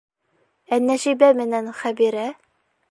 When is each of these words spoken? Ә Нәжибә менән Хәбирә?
Ә 0.77 0.79
Нәжибә 0.87 1.31
менән 1.43 1.71
Хәбирә? 1.83 2.27